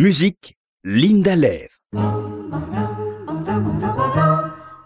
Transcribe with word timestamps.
Musique, 0.00 0.54
Linda 0.84 1.34
Lève. 1.34 1.76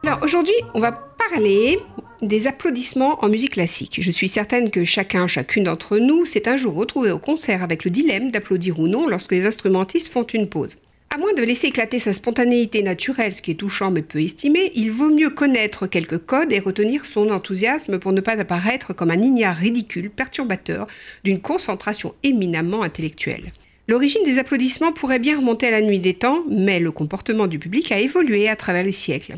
Alors 0.02 0.22
aujourd'hui, 0.22 0.54
on 0.72 0.80
va 0.80 0.92
parler 0.92 1.78
des 2.22 2.46
applaudissements 2.46 3.22
en 3.22 3.28
musique 3.28 3.52
classique. 3.52 3.98
Je 4.00 4.10
suis 4.10 4.28
certaine 4.28 4.70
que 4.70 4.84
chacun, 4.84 5.26
chacune 5.26 5.64
d'entre 5.64 5.98
nous 5.98 6.24
s'est 6.24 6.48
un 6.48 6.56
jour 6.56 6.72
retrouvé 6.72 7.10
au 7.10 7.18
concert 7.18 7.62
avec 7.62 7.84
le 7.84 7.90
dilemme 7.90 8.30
d'applaudir 8.30 8.80
ou 8.80 8.88
non 8.88 9.06
lorsque 9.06 9.32
les 9.32 9.44
instrumentistes 9.44 10.10
font 10.10 10.22
une 10.22 10.48
pause. 10.48 10.78
À 11.10 11.18
moins 11.18 11.34
de 11.34 11.42
laisser 11.42 11.66
éclater 11.66 11.98
sa 11.98 12.14
spontanéité 12.14 12.82
naturelle, 12.82 13.34
ce 13.34 13.42
qui 13.42 13.50
est 13.50 13.56
touchant 13.56 13.90
mais 13.90 14.00
peu 14.00 14.22
estimé, 14.22 14.72
il 14.74 14.92
vaut 14.92 15.10
mieux 15.10 15.28
connaître 15.28 15.86
quelques 15.86 16.24
codes 16.24 16.54
et 16.54 16.58
retenir 16.58 17.04
son 17.04 17.28
enthousiasme 17.28 17.98
pour 17.98 18.12
ne 18.12 18.22
pas 18.22 18.40
apparaître 18.40 18.94
comme 18.94 19.10
un 19.10 19.20
ignare 19.20 19.56
ridicule, 19.56 20.08
perturbateur 20.08 20.86
d'une 21.22 21.42
concentration 21.42 22.14
éminemment 22.22 22.82
intellectuelle. 22.82 23.52
L'origine 23.88 24.24
des 24.24 24.38
applaudissements 24.38 24.92
pourrait 24.92 25.18
bien 25.18 25.38
remonter 25.38 25.66
à 25.66 25.72
la 25.72 25.80
nuit 25.80 25.98
des 25.98 26.14
temps, 26.14 26.44
mais 26.48 26.78
le 26.78 26.92
comportement 26.92 27.48
du 27.48 27.58
public 27.58 27.90
a 27.90 27.98
évolué 27.98 28.48
à 28.48 28.54
travers 28.54 28.84
les 28.84 28.92
siècles. 28.92 29.34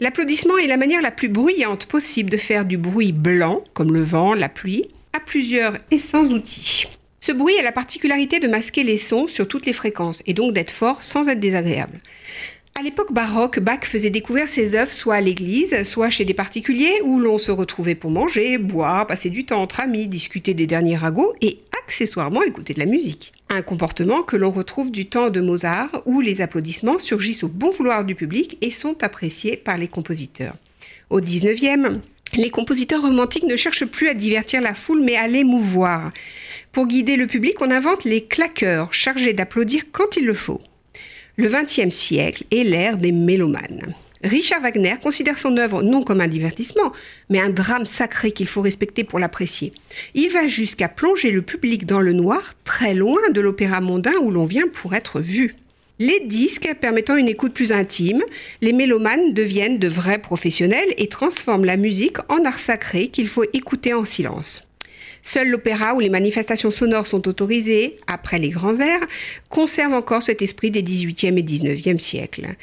L'applaudissement 0.00 0.56
est 0.56 0.66
la 0.66 0.78
manière 0.78 1.02
la 1.02 1.10
plus 1.10 1.28
bruyante 1.28 1.84
possible 1.84 2.30
de 2.30 2.38
faire 2.38 2.64
du 2.64 2.78
bruit 2.78 3.12
blanc, 3.12 3.62
comme 3.74 3.92
le 3.92 4.02
vent, 4.02 4.32
la 4.32 4.48
pluie, 4.48 4.88
à 5.12 5.20
plusieurs 5.20 5.76
et 5.90 5.98
sans 5.98 6.32
outils. 6.32 6.86
Ce 7.20 7.32
bruit 7.32 7.58
a 7.58 7.62
la 7.62 7.72
particularité 7.72 8.40
de 8.40 8.48
masquer 8.48 8.84
les 8.84 8.98
sons 8.98 9.28
sur 9.28 9.46
toutes 9.48 9.66
les 9.66 9.72
fréquences 9.74 10.22
et 10.26 10.32
donc 10.32 10.54
d'être 10.54 10.70
fort 10.70 11.02
sans 11.02 11.28
être 11.28 11.40
désagréable. 11.40 12.00
À 12.76 12.82
l'époque 12.82 13.12
baroque, 13.12 13.60
Bach 13.60 13.84
faisait 13.84 14.10
découvrir 14.10 14.48
ses 14.48 14.74
œuvres 14.74 14.92
soit 14.92 15.14
à 15.14 15.20
l'église, 15.20 15.84
soit 15.84 16.10
chez 16.10 16.24
des 16.24 16.34
particuliers 16.34 17.00
où 17.04 17.20
l'on 17.20 17.38
se 17.38 17.52
retrouvait 17.52 17.94
pour 17.94 18.10
manger, 18.10 18.58
boire, 18.58 19.06
passer 19.06 19.30
du 19.30 19.44
temps 19.44 19.62
entre 19.62 19.80
amis, 19.80 20.08
discuter 20.08 20.54
des 20.54 20.66
derniers 20.66 20.96
ragots 20.96 21.34
et 21.40 21.60
accessoirement 21.84 22.42
écouter 22.42 22.74
de 22.74 22.80
la 22.80 22.86
musique. 22.86 23.32
Un 23.54 23.62
comportement 23.62 24.24
que 24.24 24.36
l'on 24.36 24.50
retrouve 24.50 24.90
du 24.90 25.06
temps 25.06 25.30
de 25.30 25.40
Mozart 25.40 26.02
où 26.06 26.20
les 26.20 26.40
applaudissements 26.40 26.98
surgissent 26.98 27.44
au 27.44 27.48
bon 27.48 27.70
vouloir 27.70 28.04
du 28.04 28.16
public 28.16 28.58
et 28.62 28.72
sont 28.72 29.00
appréciés 29.04 29.56
par 29.56 29.78
les 29.78 29.86
compositeurs. 29.86 30.56
Au 31.08 31.20
19e, 31.20 32.00
les 32.34 32.50
compositeurs 32.50 33.02
romantiques 33.02 33.44
ne 33.44 33.54
cherchent 33.54 33.84
plus 33.84 34.08
à 34.08 34.14
divertir 34.14 34.60
la 34.60 34.74
foule 34.74 35.04
mais 35.04 35.14
à 35.14 35.28
l'émouvoir. 35.28 36.10
Pour 36.72 36.88
guider 36.88 37.14
le 37.14 37.28
public, 37.28 37.54
on 37.60 37.70
invente 37.70 38.02
les 38.02 38.24
claqueurs, 38.24 38.92
chargés 38.92 39.34
d'applaudir 39.34 39.84
quand 39.92 40.16
il 40.16 40.24
le 40.26 40.34
faut. 40.34 40.60
Le 41.36 41.48
XXe 41.48 41.94
siècle 41.94 42.42
est 42.50 42.64
l'ère 42.64 42.96
des 42.96 43.12
mélomanes. 43.12 43.94
Richard 44.24 44.62
Wagner 44.62 44.94
considère 45.02 45.38
son 45.38 45.58
œuvre 45.58 45.82
non 45.82 46.02
comme 46.02 46.22
un 46.22 46.28
divertissement, 46.28 46.94
mais 47.28 47.40
un 47.40 47.50
drame 47.50 47.84
sacré 47.84 48.32
qu'il 48.32 48.46
faut 48.46 48.62
respecter 48.62 49.04
pour 49.04 49.18
l'apprécier. 49.18 49.74
Il 50.14 50.30
va 50.30 50.48
jusqu'à 50.48 50.88
plonger 50.88 51.30
le 51.30 51.42
public 51.42 51.84
dans 51.84 52.00
le 52.00 52.14
noir, 52.14 52.54
très 52.64 52.94
loin 52.94 53.20
de 53.30 53.40
l'opéra 53.42 53.82
mondain 53.82 54.14
où 54.22 54.30
l'on 54.30 54.46
vient 54.46 54.66
pour 54.66 54.94
être 54.94 55.20
vu. 55.20 55.54
Les 55.98 56.20
disques 56.20 56.74
permettant 56.80 57.16
une 57.16 57.28
écoute 57.28 57.52
plus 57.52 57.70
intime, 57.70 58.22
les 58.62 58.72
mélomanes 58.72 59.34
deviennent 59.34 59.78
de 59.78 59.88
vrais 59.88 60.18
professionnels 60.18 60.94
et 60.96 61.08
transforment 61.08 61.66
la 61.66 61.76
musique 61.76 62.16
en 62.30 62.46
art 62.46 62.58
sacré 62.58 63.08
qu'il 63.08 63.28
faut 63.28 63.44
écouter 63.52 63.92
en 63.92 64.06
silence. 64.06 64.66
Seul 65.22 65.50
l'opéra 65.50 65.94
où 65.94 66.00
les 66.00 66.08
manifestations 66.08 66.70
sonores 66.70 67.06
sont 67.06 67.28
autorisées, 67.28 67.98
après 68.06 68.38
les 68.38 68.48
grands 68.48 68.80
airs, 68.80 69.06
conserve 69.50 69.92
encore 69.92 70.22
cet 70.22 70.40
esprit 70.40 70.70
des 70.70 70.82
XVIIIe 70.82 71.38
et 71.38 71.42
XIXe 71.42 72.02
siècles. 72.02 72.56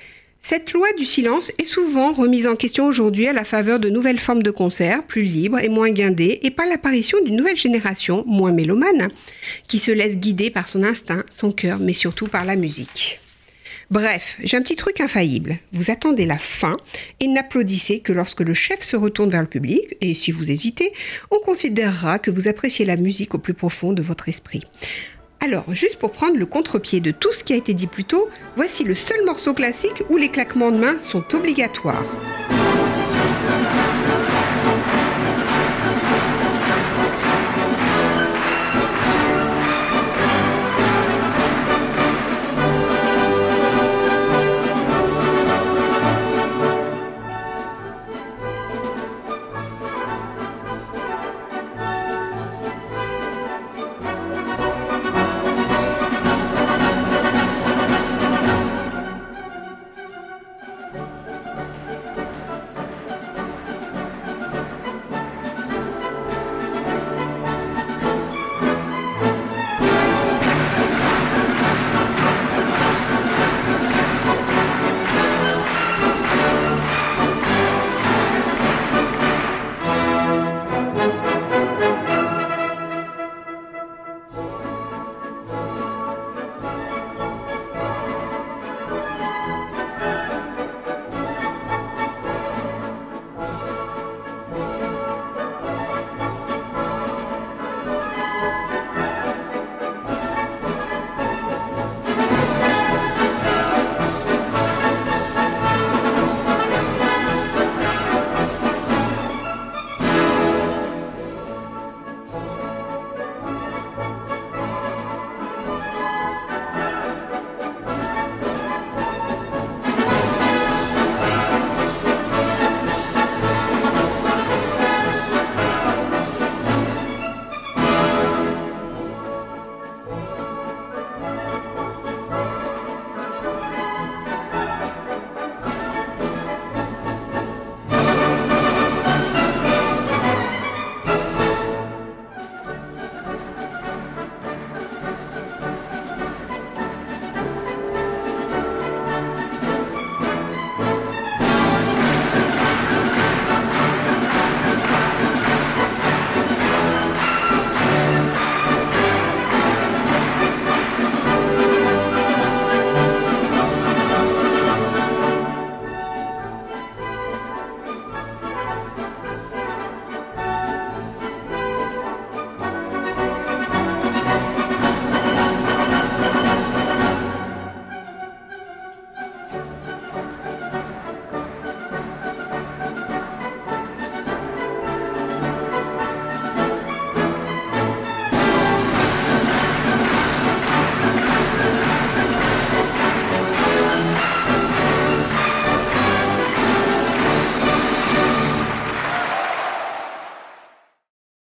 Cette 0.43 0.73
loi 0.73 0.87
du 0.97 1.05
silence 1.05 1.51
est 1.59 1.65
souvent 1.65 2.13
remise 2.13 2.47
en 2.47 2.55
question 2.55 2.87
aujourd'hui 2.87 3.27
à 3.27 3.33
la 3.33 3.45
faveur 3.45 3.79
de 3.79 3.89
nouvelles 3.89 4.19
formes 4.19 4.41
de 4.41 4.49
concerts, 4.51 5.05
plus 5.05 5.21
libres 5.21 5.59
et 5.59 5.69
moins 5.69 5.91
guindées, 5.91 6.39
et 6.41 6.49
par 6.49 6.65
l'apparition 6.65 7.23
d'une 7.23 7.35
nouvelle 7.35 7.55
génération, 7.55 8.23
moins 8.25 8.51
mélomane, 8.51 9.09
qui 9.67 9.77
se 9.77 9.91
laisse 9.91 10.17
guider 10.17 10.49
par 10.49 10.67
son 10.67 10.83
instinct, 10.83 11.23
son 11.29 11.51
cœur, 11.51 11.79
mais 11.79 11.93
surtout 11.93 12.27
par 12.27 12.43
la 12.43 12.55
musique. 12.55 13.19
Bref, 13.91 14.37
j'ai 14.43 14.57
un 14.57 14.61
petit 14.61 14.75
truc 14.75 14.99
infaillible. 14.99 15.59
Vous 15.73 15.91
attendez 15.91 16.25
la 16.25 16.39
fin 16.39 16.77
et 17.19 17.27
n'applaudissez 17.27 17.99
que 17.99 18.11
lorsque 18.11 18.41
le 18.41 18.53
chef 18.53 18.83
se 18.83 18.95
retourne 18.95 19.29
vers 19.29 19.41
le 19.41 19.47
public, 19.47 19.95
et 20.01 20.13
si 20.15 20.31
vous 20.31 20.49
hésitez, 20.49 20.91
on 21.29 21.39
considérera 21.39 22.17
que 22.17 22.31
vous 22.31 22.47
appréciez 22.47 22.83
la 22.83 22.95
musique 22.95 23.35
au 23.35 23.37
plus 23.37 23.53
profond 23.53 23.93
de 23.93 24.01
votre 24.01 24.27
esprit. 24.27 24.63
Alors, 25.43 25.65
juste 25.69 25.97
pour 25.97 26.11
prendre 26.11 26.37
le 26.37 26.45
contre-pied 26.45 26.99
de 26.99 27.09
tout 27.09 27.33
ce 27.33 27.43
qui 27.43 27.53
a 27.53 27.55
été 27.55 27.73
dit 27.73 27.87
plus 27.87 28.03
tôt, 28.03 28.29
voici 28.55 28.83
le 28.83 28.93
seul 28.93 29.25
morceau 29.25 29.55
classique 29.55 30.03
où 30.11 30.17
les 30.17 30.29
claquements 30.29 30.71
de 30.71 30.77
mains 30.77 30.99
sont 30.99 31.23
obligatoires. 31.33 32.03